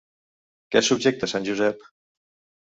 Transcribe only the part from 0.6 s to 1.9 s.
Què subjecta Sant Josep?